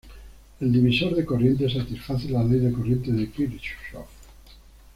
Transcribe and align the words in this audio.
El 0.59 0.73
divisor 0.73 1.13
de 1.15 1.23
corriente 1.23 1.69
satisface 1.69 2.27
la 2.27 2.43
Ley 2.43 2.57
de 2.59 2.71
corriente 2.71 3.11
de 3.11 3.29
Kirchhoff. 3.29 4.09